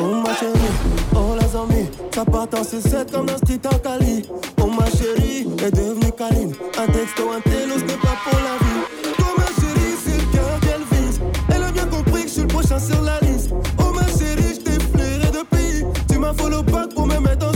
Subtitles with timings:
[0.00, 1.66] Oh
[2.14, 4.22] Ça part en sucette comme un street en Cali.
[4.60, 6.52] Oh ma chérie, elle est devenue câline.
[6.76, 8.82] Un texto, un télo, ce pas pour la vie.
[9.20, 11.20] Oh ma chérie, c'est le cœur qu'elle vise.
[11.48, 13.52] Elle a bien compris que je suis le prochain sur la liste.
[13.78, 15.84] Oh ma chérie, je t'ai flairé de pays.
[16.10, 17.47] Tu m'as follow back pour me mettre en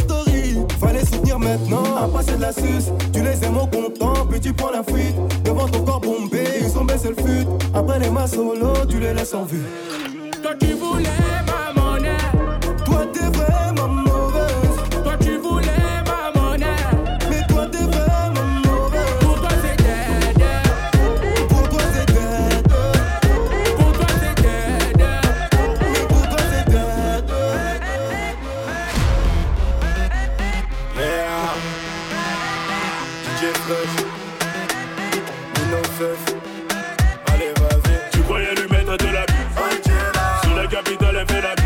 [1.52, 2.90] maintenant à passer de la suce.
[3.12, 5.16] Tu les aimes au comptant, puis tu prends la fuite.
[5.44, 7.46] Devant ton corps bombé, ils ont baissé le fut.
[7.74, 9.66] Après les mains solo, tu les laisses en vue.
[10.42, 11.31] Quand tu voulais.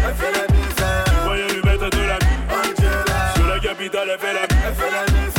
[0.09, 1.05] elle fait la misère.
[1.05, 2.39] Tu voyais lui mettre de la mue.
[2.51, 3.35] Angela.
[3.35, 4.63] Sur la capitale, elle fait la mue.
[4.67, 5.36] Elle fait la misère.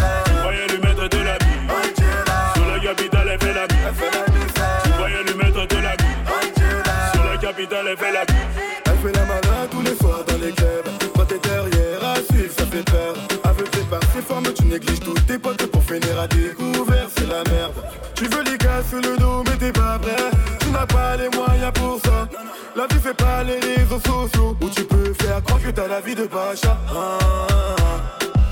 [25.98, 26.78] la vie de Pacha.
[26.90, 27.18] Ah,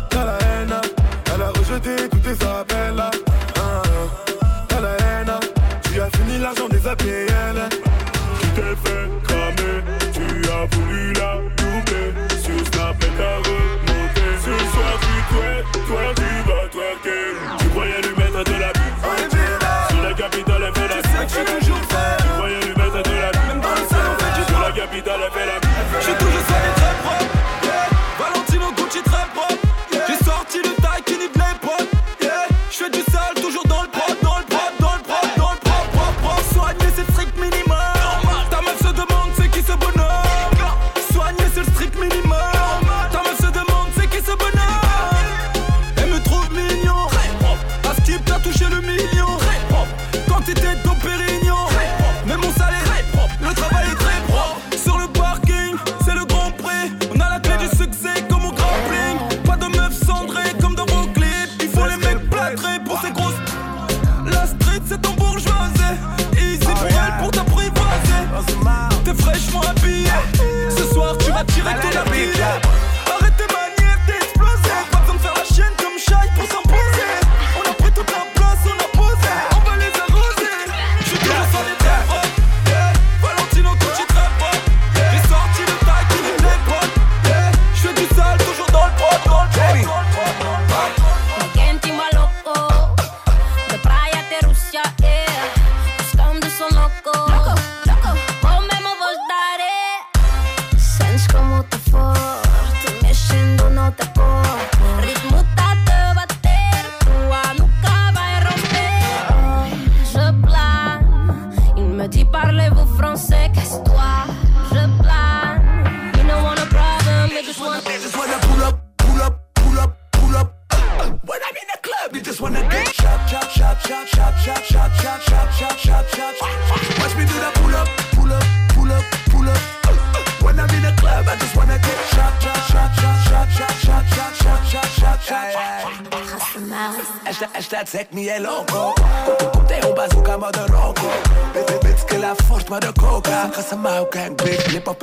[0.09, 0.75] t'as la haine,
[1.33, 3.03] elle a rejeté tous tes appels.
[3.55, 3.81] Ah,
[4.67, 5.33] t'as la haine,
[5.83, 7.34] tu as fini l'argent des APL.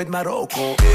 [0.02, 0.91] het maar.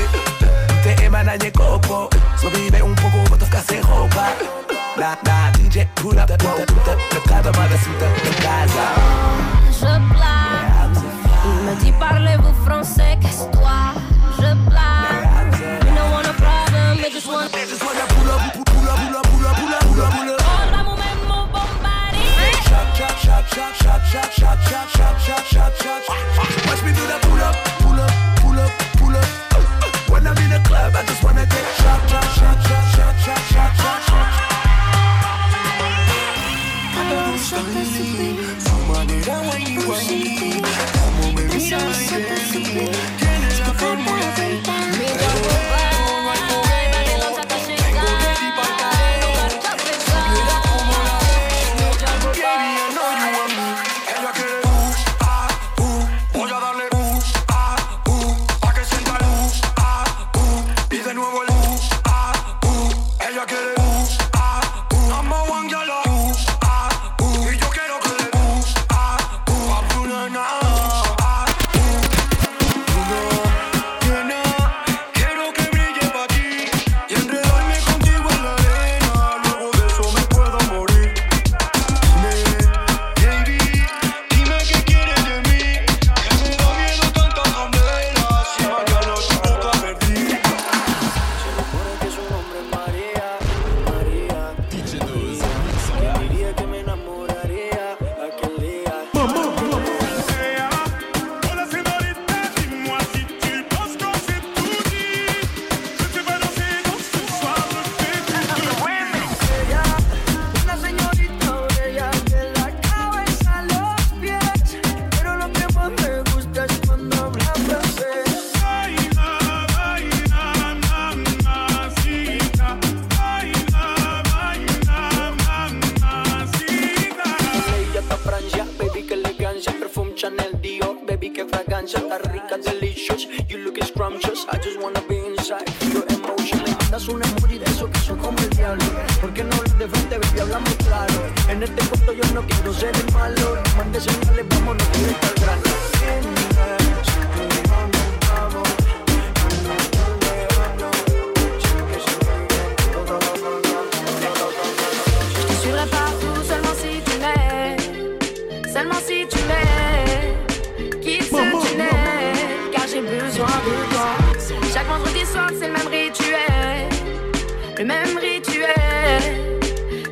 [167.80, 168.70] le même rituel.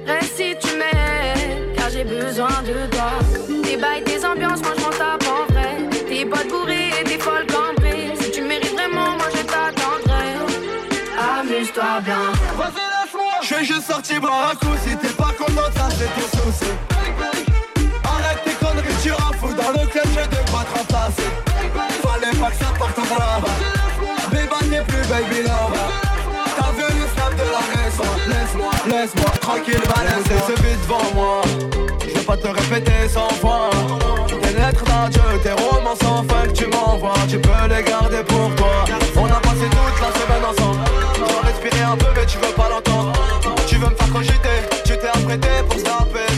[0.05, 3.11] Reste si tu m'aimes, car j'ai besoin de toi.
[3.63, 5.77] Tes bails, tes ambiances, moi je m'en tape en vrai.
[6.07, 8.13] Tes potes bourrées et tes folles cambrées.
[8.19, 10.35] Si tu mérites vraiment, moi je t'attendrai.
[11.39, 12.21] Amuse-toi bien.
[13.41, 16.71] Je vais juste sortir boire un coup, si t'es pas content, ça c'est ton souci.
[18.03, 21.29] Arrête tes conneries, tu fou dans le club, je te pas te remplacer.
[22.03, 23.49] Fallait pas que ça parte en brave.
[24.31, 26.04] Béba n'est plus baby love.
[29.55, 31.41] tranquille, va laisser ce vide devant moi.
[32.07, 33.69] Je vais pas te répéter sans fois.
[34.27, 38.53] Tes lettres d'adieu, tes romans sans fin que tu m'envoies, tu peux les garder pour
[38.55, 38.85] toi.
[39.17, 40.79] On a passé toute la semaine ensemble.
[41.17, 43.13] J'en respirais un peu, mais tu veux pas l'entendre.
[43.67, 46.34] Tu veux me faire cogiter, tu t'es apprêté pour se taper.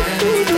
[0.00, 0.49] Dance.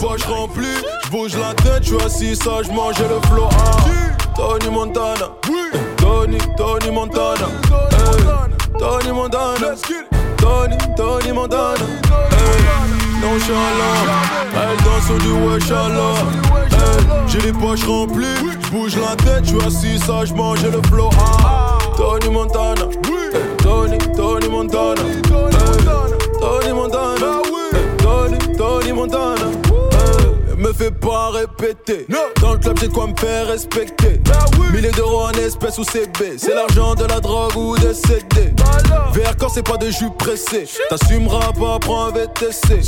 [0.00, 0.66] poche remplie,
[1.10, 3.48] bouge la tête, je suis assis sage, mange le flow.
[3.50, 4.12] Hein.
[4.36, 5.30] Tony Montana,
[5.96, 7.46] Tony, Tony Montana,
[7.92, 8.78] hey.
[8.78, 9.74] Tony Montana,
[10.36, 11.84] Tony, Tony Montana,
[12.30, 13.20] hey.
[13.20, 14.06] nonchalant,
[14.54, 16.14] elle danse du Weshala,
[16.70, 17.04] hey.
[17.26, 18.26] j'ai les poches remplies,
[18.70, 21.10] bouge la tête, je suis assis sage, mange le flow.
[21.96, 25.02] Tony Montana, oui, Tony, Tony Montana,
[26.40, 27.42] Tony Montana,
[27.98, 29.37] Tony, Tony Montana
[30.68, 32.06] me fais pas répéter.
[32.40, 34.20] Dans le club, j'ai quoi me faire respecter.
[34.58, 34.66] Oui.
[34.72, 36.36] Milliers d'euros en espèces ou CB.
[36.36, 38.52] C'est l'argent de la drogue ou des CD.
[38.58, 39.08] Voilà.
[39.12, 40.66] Vers quand c'est pas de jus pressés?
[40.90, 42.80] T'assumeras pas, prends un VTC.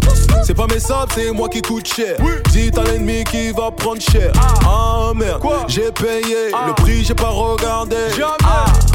[0.45, 2.17] C'est pas mes sables, c'est moi qui coûte cher.
[2.21, 2.33] Oui.
[2.51, 4.33] Dis t'as l'ennemi qui va prendre cher.
[4.37, 6.51] Ah, ah merde, ah, ah, j'ai payé.
[6.67, 7.97] Le prix, j'ai pas regardé.
[8.17, 8.37] Jamais.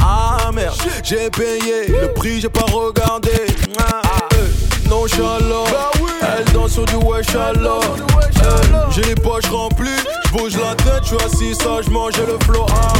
[0.02, 1.88] Ah, merde, j'ai payé.
[1.88, 3.32] Le prix, j'ai pas regardé.
[3.80, 4.02] Ah,
[4.90, 5.06] non,
[5.72, 5.92] bah.
[6.38, 7.82] Elle danse sur du wesh alors.
[8.96, 9.90] J'ai les poches remplies,
[10.28, 12.66] j'bouge la tête, j'suis assis sagement, j'ai le flow.
[12.70, 12.94] Ah,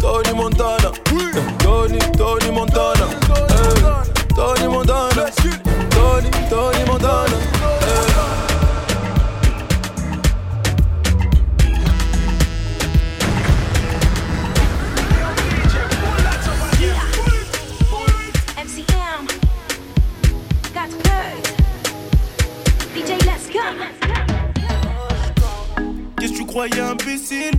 [0.00, 0.90] Tony Montana,
[1.62, 3.06] Tony, Tony Montana,
[26.64, 27.50] Croyais imbécile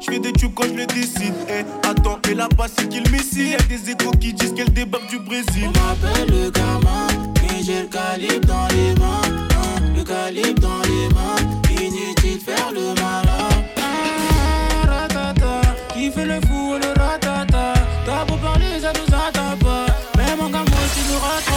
[0.00, 1.34] Je fais des tubes quand je le décide.
[1.48, 3.50] Eh, attends, et là-bas c'est qu'il missile.
[3.50, 5.64] Y'a des échos qui disent qu'elle débarque du Brésil.
[5.66, 7.08] On m'appelle le gamin,
[7.42, 9.22] mais j'ai le calibre dans les mains.
[9.26, 11.82] hein, le calibre dans les mains.
[11.82, 13.48] Inutile de faire le malin.
[13.76, 15.60] Ah, ratata,
[15.92, 17.74] qui fait le fou le ratata.
[18.06, 19.86] T'as beau parler, ça nous atteint pas.
[20.16, 20.64] Mais mon gamin,
[20.94, 21.47] tu nous rattrapes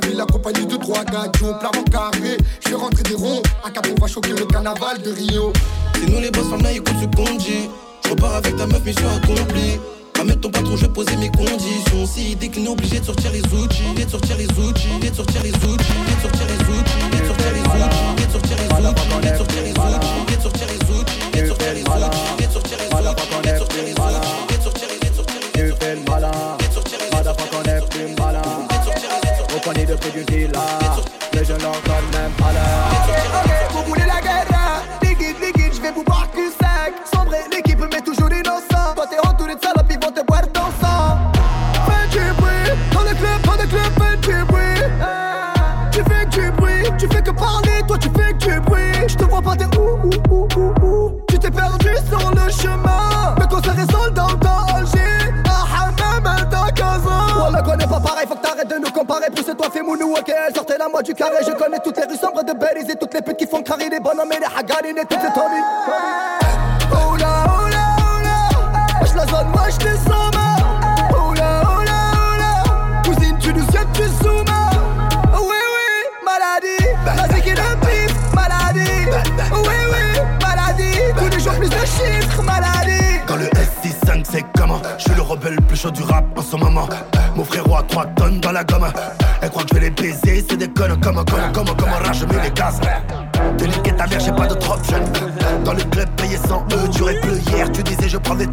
[0.00, 3.86] la ville de trois gadgets, plein en carré, je fais rentrer des ronds, à cap
[3.90, 5.45] on va choquer le carnaval de Rio.
[52.50, 55.16] Chemin Mais quand ça résonne dans le danger.
[56.24, 57.46] Même dans 15 ans.
[57.46, 59.26] On la connaît pas pareil, faut que t'arrêtes de nous comparer.
[59.30, 61.36] Plus toi fais mounou, ok, elle sortait la moi du carré.
[61.46, 63.88] Je connais toutes les rues sombres de Belize Et toutes les putes qui font crari
[63.90, 65.60] Les bonhommes et les hagarines et toutes ces Tommy.
[65.60, 67.44] Là, oh là
[69.04, 70.35] Je la zone, je les somme
[84.56, 86.88] comment Je suis le rebelle le plus chaud du rap en ce moment.
[87.34, 88.86] Mon frérot a 3 tonnes dans la gomme.
[89.42, 92.20] Elle croit que je vais les baiser C'est des connes comme comme comme comme rage
[92.20, 92.80] je mets les gaz.
[93.58, 94.98] Déliqué ta mère j'ai pas d'autre option.
[95.64, 98.46] Dans le club payé 100 eux Tu aurais plus hier tu disais je prends des
[98.46, 98.52] le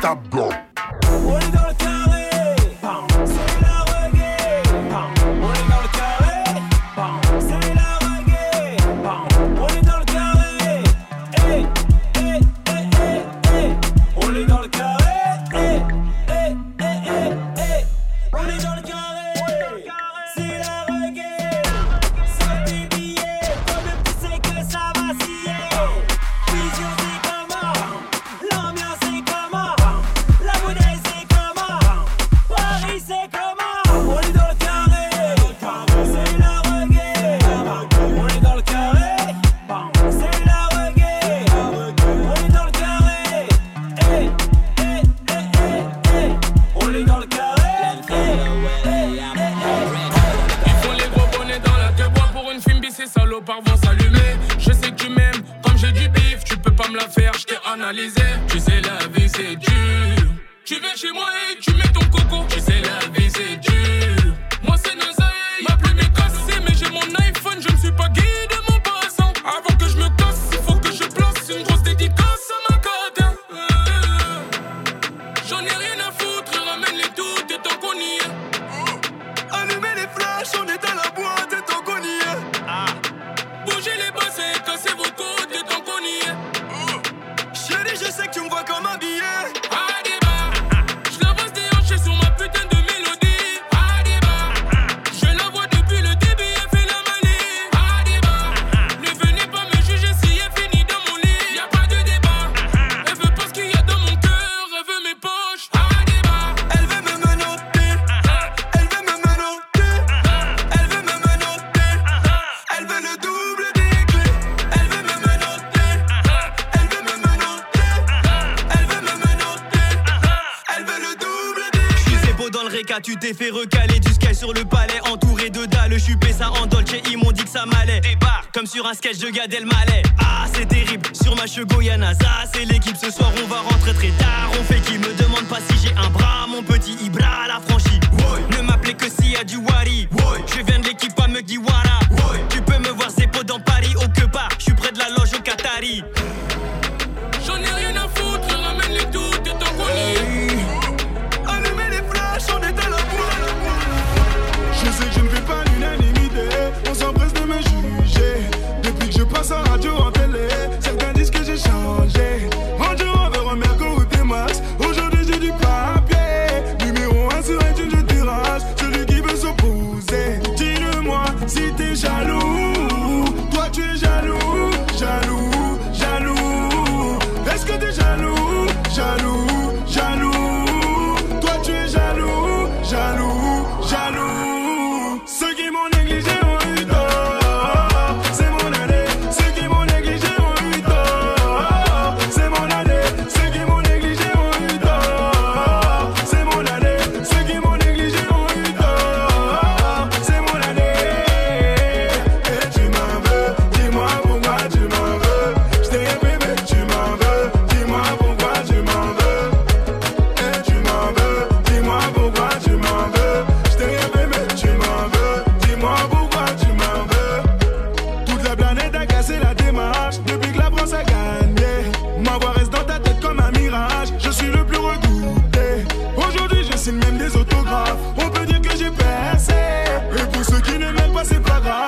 [123.24, 125.94] t'es fait recaler du sky sur le palais, entouré de dalles.
[125.94, 128.02] Je suis ça en dolce, ils m'ont dit que ça m'allait.
[128.02, 130.04] Débarque comme sur un sketch de Gad Elmaleh.
[130.20, 131.80] Ah, c'est terrible, sur ma chego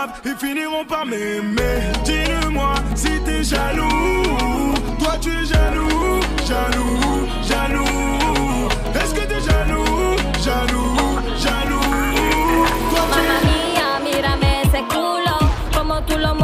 [0.06, 0.22] grave.
[0.26, 1.82] Ils finiront par m'aimer.
[2.04, 4.74] Dis-le-moi si t'es jaloux.
[5.00, 8.70] Toi, tu es jaloux, jaloux, jaloux.
[8.96, 12.66] Est-ce que t'es jaloux, jaloux, jaloux?
[12.92, 15.38] Toi, tu es Mamma mía, mírame ese culo,
[15.74, 16.36] como tú lo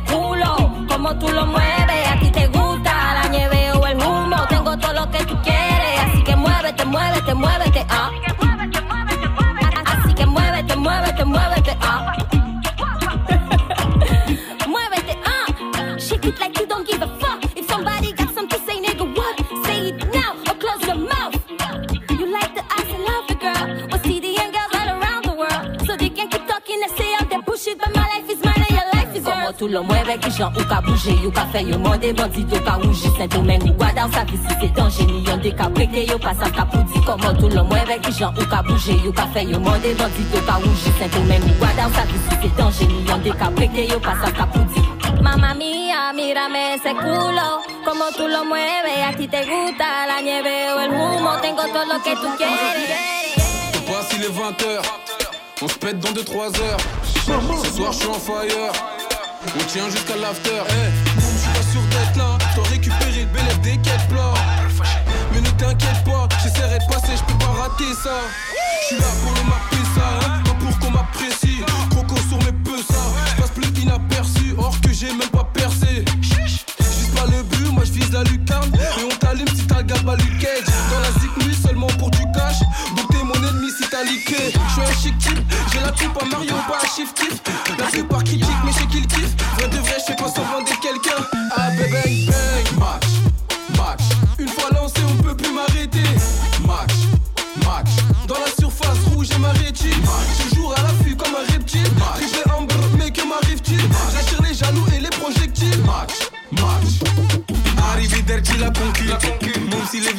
[0.00, 4.76] culo, como tú lo mueves, a ti te gusta la nieve o el humo, tengo
[4.78, 8.23] todo lo que tú quieres, así que muévete, muévete, muévete, ah.
[30.18, 33.74] Qui chante ou ka bouger, ou ka fait yo monde, bandito ka rouge, Saint-Domingue ou
[33.74, 36.64] Guadal, sa vie si c'est danger, ni yon de ka prêter, yo pas sa ka
[36.64, 37.00] poudi.
[37.04, 40.40] Como tu lo mueves, qui chante ou ka bouger, ou ka fait yo monde, bandito
[40.46, 43.86] ka rouge, Saint-Domingue ou Guadal, sa vie si c'est danger, ni yon de ka prêter,
[43.88, 44.80] yo pas sa ka poudi.
[45.22, 50.72] Mamma mía, mírame ese culo, como tú lo mueves, a ti te gusta la nieve
[50.76, 53.14] o el humo, tengo todo lo que tú quieres.
[54.16, 54.82] Il est 20h.
[55.62, 56.76] On se pète dans 2-3 heures.
[57.02, 59.03] Ce soir, je suis en fire.
[59.56, 60.50] On tient jusqu'à l'after.
[60.50, 62.38] Hey, boum, je suis pas sûr d'être là.
[62.50, 64.34] Je dois récupérer le bel des quêtes plats.
[65.32, 68.16] Mais ne t'inquiète pas, j'essaierai de passer, je peux pas rater ça.
[68.82, 71.62] Je suis là pour le marquer ça, hein, pas pour qu'on m'apprécie.
[71.90, 73.00] Croco sur mes peu ça.
[73.36, 76.04] Passe plus inaperçu, or que j'ai même pas percé.
[76.22, 78.70] Je pas le but, moi je la lucarne.
[85.94, 87.48] Coupe à Mario, pas à shift type.
[87.78, 89.36] La plupart critiquent, mais je sais qu'ils kiffent.
[89.56, 91.24] Vrai de vrai, je fais pas semblant d'être quelqu'un.
[91.56, 93.06] Ah, bébé, bang, match,
[93.76, 94.04] match.
[94.38, 96.02] Une fois lancé, on peut plus m'arrêter.
[96.66, 96.94] Match,
[97.64, 97.90] match.
[98.26, 99.92] Dans la surface rouge et ma rétine.
[100.50, 101.90] Toujours à l'affût comme un reptile.
[102.16, 103.80] Triplé ambre, mais que m'arrive-t-il?
[104.12, 105.82] J'attire les jaloux et les projectiles.
[105.84, 107.10] Match, match.
[107.92, 109.10] Arrivederci la concu.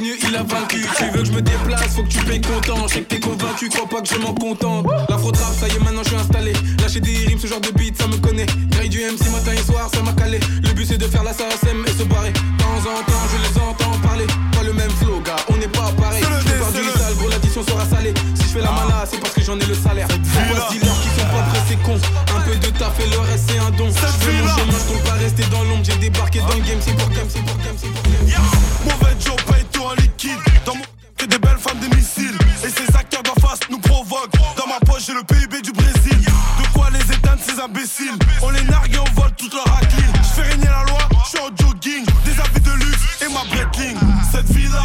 [0.06, 0.86] Venu, il a vaincu.
[0.98, 2.88] Tu veux que je me déplace, faut que tu payes content.
[2.88, 4.86] Je sais que t'es convaincu, crois pas que je m'en contente.
[5.10, 6.54] L'afro trap, ça y est, maintenant je suis installé.
[6.80, 8.46] Lâcher des rimes, ce genre de beat, ça me connaît.
[8.70, 10.40] Grille du MC matin et soir, ça m'a calé.
[10.64, 12.32] Le but c'est de faire la SASM et se barrer.
[12.32, 14.28] De temps en temps, je les entends parler.
[14.54, 16.24] Pas le même flow, gars, on n'est pas pareil.
[16.24, 18.14] Je vais du sale, gros, l'addition sera salée.
[18.36, 20.08] Si je fais la mala, c'est parce que j'en ai le salaire.
[20.08, 21.98] Faut se dealers qui sont pas prêts, c'est con.
[22.38, 23.90] Un peu de taf et le reste, c'est un don.
[23.90, 25.84] Je fais mon chemin, je compte pas rester dans l'ombre.
[25.84, 28.44] J'ai débarqué dans le game, c'est pour game, c'est pour game, c'est pour game.
[28.86, 30.40] Mauvais Joe paye en liquide.
[30.66, 30.84] Dans mon
[31.18, 32.38] que des belles femmes, des missiles.
[32.64, 34.36] Et ces acteurs d'en face nous provoquent.
[34.58, 36.20] Dans ma poche, j'ai le PIB du Brésil.
[36.20, 38.18] De quoi les éteindre, ces imbéciles?
[38.42, 40.12] On les nargue et on vole toute leur racline.
[40.18, 42.06] Je fais régner la loi, je suis en jogging.
[42.26, 43.98] Des habits de luxe et ma Breitling.
[44.32, 44.84] Cette vie-là,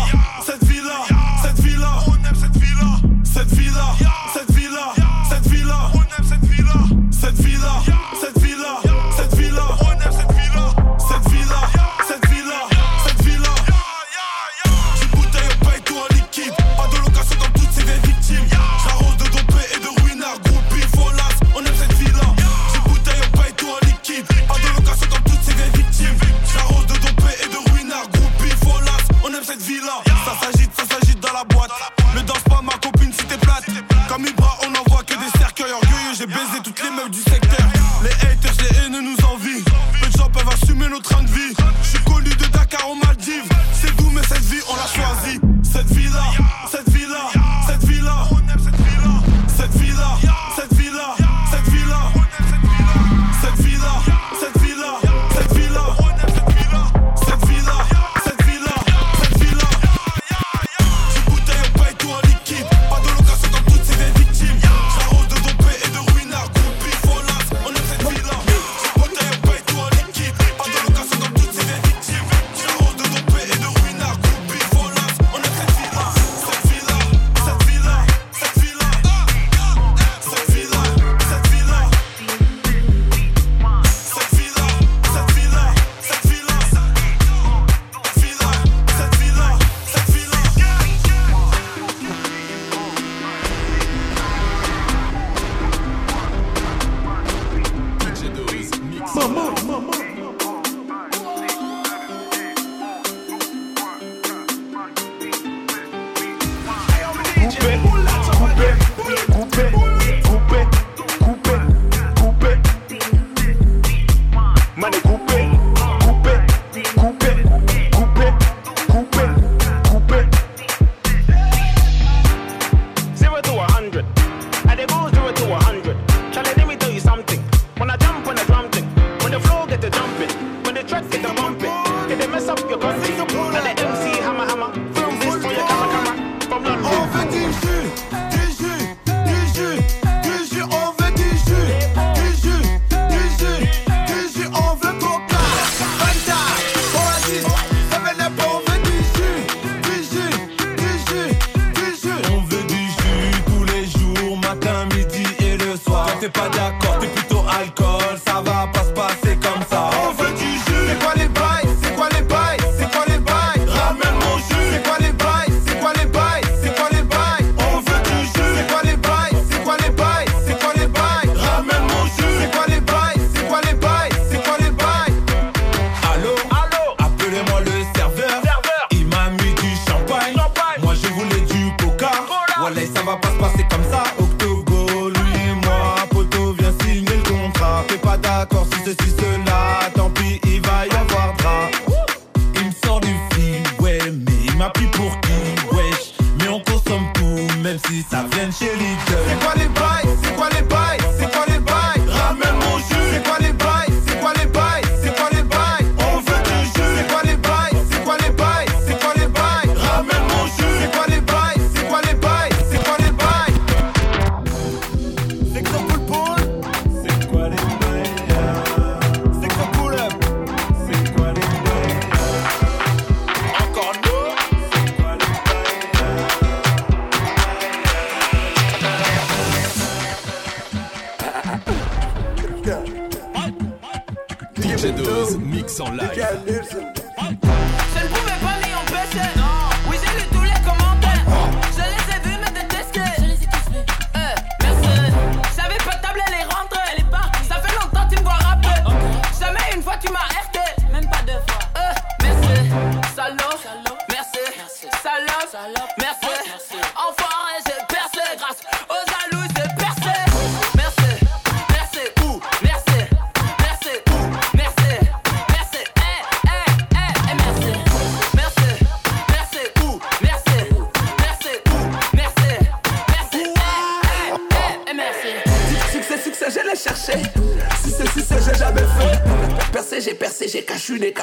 [235.38, 236.99] mix en live.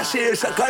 [0.08, 0.67] 谢谢帅哥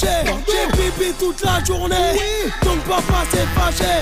[0.00, 2.16] J'ai pipi toute la journée,
[2.62, 3.92] donc papa s'est fâché.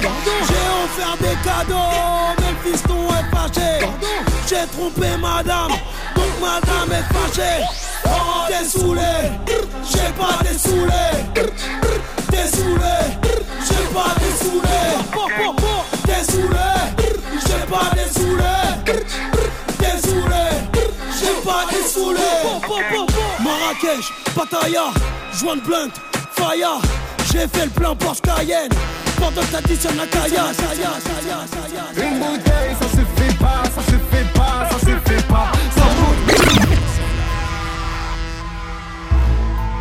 [0.46, 1.92] J'ai offert des cadeaux,
[2.38, 3.70] mais le fiston est fâché.
[4.48, 5.72] J'ai trompé madame,
[6.14, 7.64] donc madame est fâchée.
[8.46, 9.16] T'es saoulé,
[9.90, 11.06] j'ai pas des saoulé.
[12.30, 12.96] T'es saoulé,
[13.66, 14.78] j'ai pas des saoulé.
[16.06, 16.68] T'es saoulé,
[17.44, 18.56] j'ai pas des saoulé.
[19.78, 20.46] T'es saoulé,
[21.18, 23.07] j'ai pas des saoulé.
[23.68, 24.92] Marrakech, Pattaya,
[25.34, 25.92] joint blunt,
[26.30, 26.78] Faya.
[27.30, 28.70] J'ai fait le plein Porsche Cayenne.
[29.18, 30.54] Pendant que t'additionnes la Cayenne.
[31.96, 35.52] Une bouteille, ça suffit pas, ça suffit pas, ça suffit pas.
[35.76, 36.68] Sans bouteille.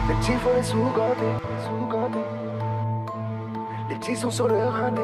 [0.10, 1.38] Les petits font les sous-gantés.
[3.90, 5.02] Les petits sont sur le rindet.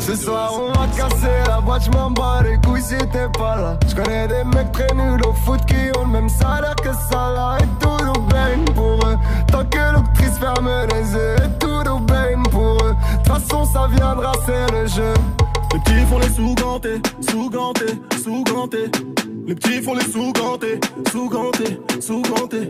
[0.00, 3.78] Ce soir on va casser la boîte, j'm'en bats les couilles si t'es pas là.
[3.88, 7.58] J'connais des mecs très nuls au foot qui ont le même salaire que ça là.
[7.60, 9.16] Et tout nous pour eux.
[9.50, 12.00] Tant que l'octrice ferme les yeux, et tout nous
[12.50, 12.94] pour eux.
[12.94, 15.14] De toute façon ça viendra, c'est le jeu.
[15.72, 18.90] Les petits font les sous-gantés, sous-gantés, sous-gantés.
[19.46, 22.68] Les petits font les sous-gantés, sous-gantés, sous-gantés.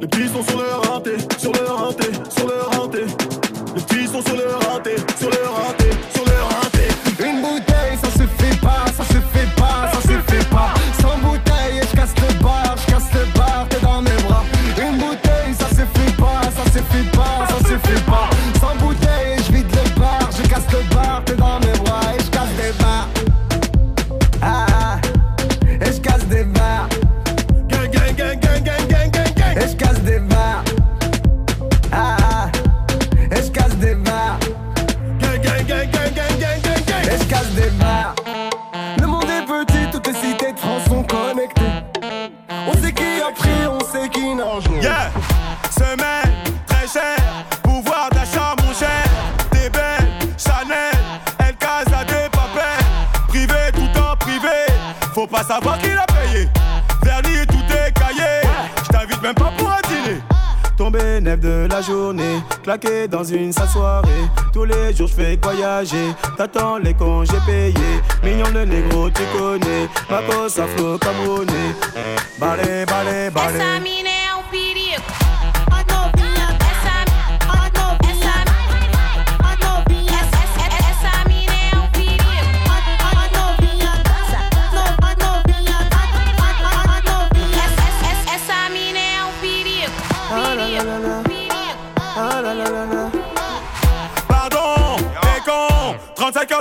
[0.00, 3.35] Les petits sont sur le rinté, sur le rinté, sur le rinté.
[3.76, 7.28] Les petits sont sur le rinté, sur le rinté, sur le rinté.
[7.28, 9.15] Une bouteille, ça suffit pas, ça suffit
[44.80, 45.10] Yeah,
[45.70, 46.32] semaine
[46.66, 47.16] très cher,
[47.62, 49.04] pouvoir d'achat mon cher,
[49.50, 50.94] des belles, Chanel,
[51.40, 52.84] El Casa des papels,
[53.26, 54.66] privé tout en privé,
[55.12, 56.05] faut pas savoir qui l'a
[61.16, 64.28] De la journée, claqué dans une sale soirée.
[64.52, 67.74] Tous les jours je fais voyager, t'attends les congés payés.
[68.22, 71.74] Mignon le négro, tu connais, ma cause afro camerounais.
[72.38, 74.15] Balé, balé, balé.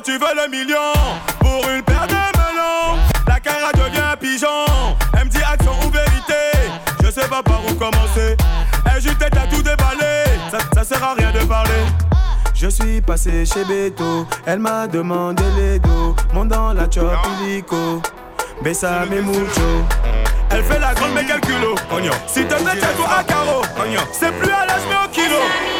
[0.06, 0.94] Tu veux le million
[1.40, 3.00] Pour une paire de melons.
[3.28, 4.66] La cara devient pigeon.
[5.18, 6.70] Elle me dit action ou vérité
[7.04, 8.38] Je sais pas par où commencer.
[8.86, 10.26] Elle juste tête à tout déballer.
[10.52, 11.84] Ça, ça sert à rien de parler.
[12.54, 16.16] Je suis passé chez Beto, elle m'a demandé les dos.
[16.34, 18.02] Monte dans la chop illico,
[18.64, 19.86] Bessame mucho.
[20.52, 21.76] Elle fait la grande mais quel culot.
[22.28, 23.62] Si te mets à toi à carreau.
[24.14, 25.75] C'est plus à l'âge mais au kilo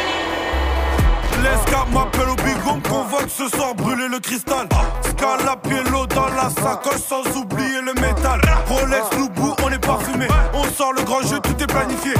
[1.56, 4.68] L'escap m'appelle au bigon, convoque ce soir brûler le cristal.
[5.00, 8.40] Scala pied l'eau dans la sacoche sans oublier le métal.
[8.68, 10.26] Rolex, Loubou, on est parfumé.
[10.52, 12.12] On sort le grand jeu, tout est planifié.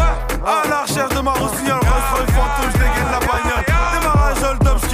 [0.46, 3.55] À la recherche de ma rossignol, Rolls Royce fantôme, je dégaine la bagnole.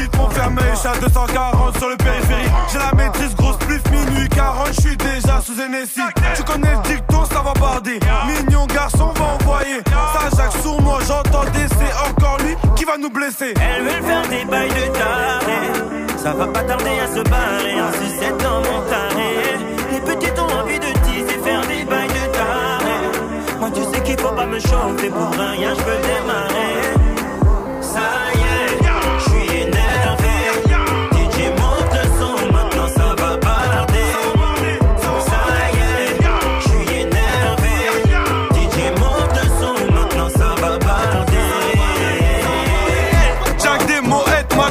[0.03, 2.51] Up, skill confirmé, chat 240 sur le périphérique.
[2.73, 6.01] J'ai la maîtrise, grosse plus minuit 40, je suis déjà sous Hennessy.
[6.35, 7.99] Tu connais le dicton, ça va barder.
[8.27, 9.81] Mignon garçon, va envoyer.
[9.87, 13.55] Ça, Jacques, sur moi, j'entends c'est encore lui qui va nous blesser.
[13.61, 16.17] Elle veut faire des bails de taré.
[16.17, 19.59] Ça va pas tarder à se barrer en sucette dans mon taré.
[19.93, 23.59] Les petites ont envie de teaser, faire des bails de taré.
[23.59, 26.52] Moi, tu sais qu'il faut pas me chauffer pour rien, je veux démarrer.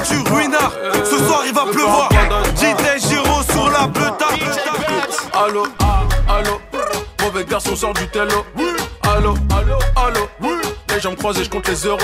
[0.04, 0.72] tu ruinard.
[1.04, 2.10] Ce soir il va pleuvoir.
[2.60, 4.28] J'étais Giro sur la beuta.
[5.34, 5.64] Allo,
[6.28, 6.62] allo,
[7.22, 8.46] mauvais garçon sort du tello.
[9.04, 10.30] Allo, allo, allo,
[10.94, 12.00] les jambes croisées, je compte les euros.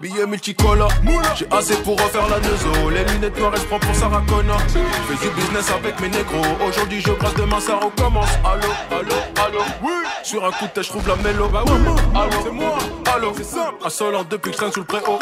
[0.00, 0.92] Billets multicolores,
[1.36, 2.90] j'ai assez pour refaire la nezo.
[2.90, 4.60] Les lunettes noires, je prends pour Sarah Connor.
[4.68, 6.46] Fais du business avec mes négros.
[6.66, 8.30] Aujourd'hui je brasse, demain ça recommence.
[8.44, 9.90] Allo, allo, allo, oui
[10.22, 11.48] sur un coup de tête, je trouve la mélo.
[11.48, 11.72] Bah ouais,
[12.14, 12.78] allo, c'est moi,
[13.14, 13.76] allo, c'est simple.
[13.84, 15.18] Un seul an depuis que sous le préau.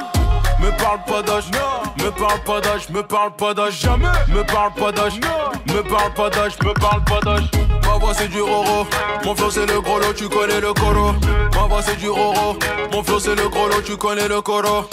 [0.61, 4.07] Me parle pas d'âge, non me parle pas d'âge, me parle pas d'âge, jamais.
[4.29, 5.21] Me parle pas d'âge,
[5.67, 7.51] me parle pas d'âge, me parle pas d'âge.
[7.83, 8.87] Ma voix c'est du roro,
[9.25, 11.13] mon flow c'est le gros lot, tu connais le coro.
[11.55, 12.57] Ma voix c'est du roro,
[12.93, 14.89] mon flow c'est le gros lot, tu connais le coro.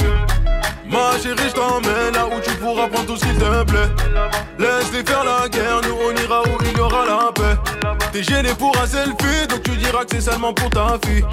[0.90, 3.90] Ma chérie, je t'emmène là où tu pourras prendre tout qu'il te plaît.
[4.60, 7.58] Laisse-les faire la guerre, nous on ira où il y aura la paix.
[8.12, 11.26] T'es gêné pour un selfie, donc tu diras que c'est seulement pour ta fille.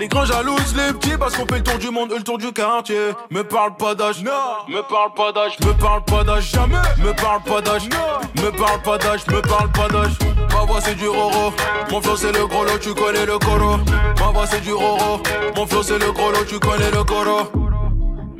[0.00, 2.38] Les grands jalouses, les petits, parce qu'on fait le tour du monde, eux, le tour
[2.38, 3.10] du quartier.
[3.30, 4.32] Me parle pas d'âge, non.
[4.68, 6.76] Me parle pas d'âge, me parle pas d'âge, jamais.
[6.98, 8.42] Me parle pas d'âge, non.
[8.42, 10.12] Me parle pas d'âge, me parle pas d'âge.
[10.54, 11.52] Ma voix c'est du roro,
[11.90, 13.78] mon flow c'est le gros lot, tu connais le coro.
[14.20, 15.20] Ma voix c'est du roro,
[15.56, 17.50] mon flow c'est le gros lot, tu connais le coro.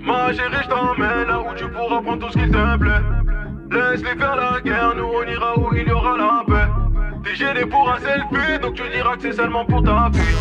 [0.04, 3.02] Ma chérie, je t'emmène là où tu pourras prendre tout ce qu'il te plaît.
[3.70, 6.68] Laisse-les faire la guerre, nous on ira où il y aura la paix.
[7.24, 10.36] T'es gêné pour un selfie, donc tu diras que c'est seulement pour ta fille.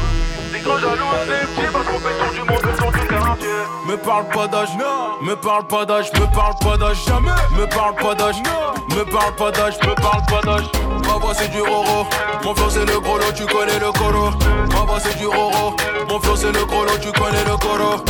[0.52, 3.48] Les grands jaloux, c'est petits parce qu'on fait tour du monde, le tour du quartier.
[3.88, 5.26] Me parle pas d'âge, non.
[5.26, 7.30] Me parle pas d'âge, me parle pas d'âge, jamais.
[7.58, 8.96] Me parle pas d'âge, non.
[8.98, 10.66] Me parle pas d'âge, me parle pas d'âge.
[11.06, 12.08] Ma voix c'est du roro,
[12.44, 14.32] mon flow c'est le gros lot, tu connais le coro.
[14.74, 15.76] Ma voix c'est du roro,
[16.10, 18.04] mon flow c'est le gros lot, tu connais le coro.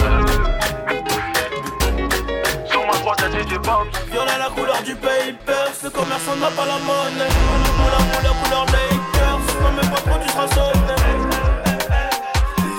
[3.42, 3.88] DJ Bob.
[4.12, 7.32] Violet la couleur du paper, le commerçant n'a pas la monnaie.
[7.76, 10.96] Couleur, couleur, couleur Lakers, non mais pas trop, tu seras sonné.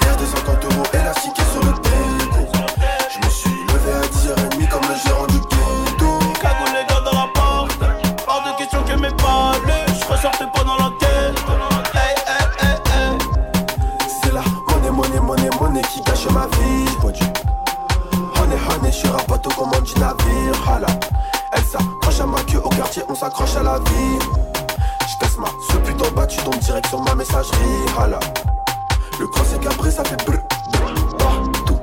[0.03, 2.47] Hier de 50 euros élastiqués sur le déco.
[3.11, 6.19] Je me suis levé à 10h30 comme le gérant du ghetto.
[6.41, 7.83] Cagoule les gars dans la porte,
[8.29, 10.82] hors de question que mes palais, je ressortais pas dans la
[19.63, 20.69] comme du navire.
[20.69, 20.87] Hala,
[21.53, 24.19] elle s'accroche à ma queue au quartier, on s'accroche à la vie.
[25.09, 27.87] J'teste ma ce putain battu donc direct sur ma messagerie.
[27.99, 28.19] Hala,
[29.21, 30.39] le cross est cabré, ça fait brr,
[31.19, 31.79] partout.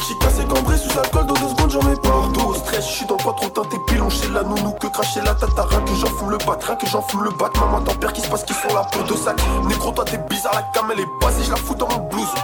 [0.00, 2.54] J'suis cassé cambré sous alcool, dans deux secondes j'en ai partout.
[2.54, 5.64] Stress, j'suis dans pas trop teinté pilon chez la nounou que cracher la tata.
[5.64, 7.50] Rien que j'en fume le bat, rien que j'en fume le bat.
[7.58, 9.36] Maman tempère qui se passe qu'ils font la peau de sac.
[9.66, 11.98] Négro, toi t'es bizarre, la cam elle est basse et je la fous dans mon
[12.08, 12.34] blouse.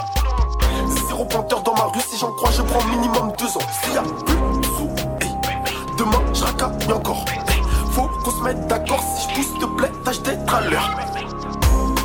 [1.07, 3.67] Zéro pointeur dans ma rue, j'en crois, je prends minimum deux ans.
[3.81, 4.89] S'il y a plus de sous,
[5.21, 5.31] hey,
[5.97, 7.25] demain je encore.
[7.91, 10.89] Faut qu'on se mette d'accord, si je pousse, te plaît, tâche d'être à l'heure.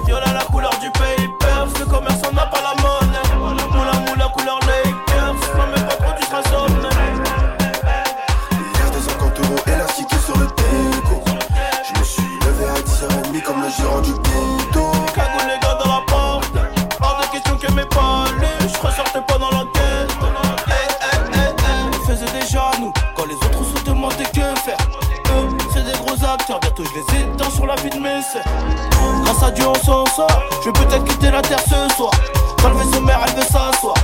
[0.06, 3.01] Violet la couleur du paper, le commerçant n'a pas la monnaie.
[27.62, 28.42] Sur la vie de mes sœurs.
[29.24, 32.10] Grâce à Dieu on s'en sort, je vais peut-être quitter la terre ce soir.
[32.60, 33.94] Dans le vaisseau mère, elle veut s'asseoir,